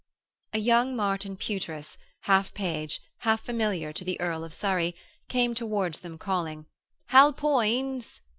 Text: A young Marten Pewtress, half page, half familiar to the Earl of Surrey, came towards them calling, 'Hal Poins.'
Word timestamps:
A 0.53 0.57
young 0.57 0.95
Marten 0.95 1.37
Pewtress, 1.37 1.95
half 2.21 2.55
page, 2.55 3.01
half 3.19 3.41
familiar 3.45 3.93
to 3.93 4.03
the 4.03 4.19
Earl 4.19 4.43
of 4.43 4.51
Surrey, 4.51 4.95
came 5.29 5.53
towards 5.53 5.99
them 5.99 6.17
calling, 6.17 6.65
'Hal 7.09 7.33
Poins.' 7.33 8.19